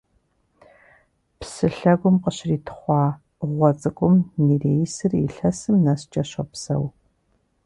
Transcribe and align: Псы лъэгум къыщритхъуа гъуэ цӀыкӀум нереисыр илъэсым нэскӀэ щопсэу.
Псы 1.39 1.67
лъэгум 1.75 2.15
къыщритхъуа 2.23 3.03
гъуэ 3.51 3.69
цӀыкӀум 3.79 4.15
нереисыр 4.45 5.11
илъэсым 5.25 5.75
нэскӀэ 5.83 6.23
щопсэу. 6.29 6.85